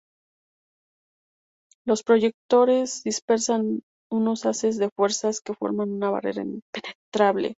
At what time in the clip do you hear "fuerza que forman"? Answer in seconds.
4.89-5.91